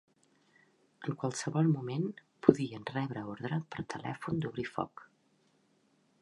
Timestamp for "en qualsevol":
1.09-1.69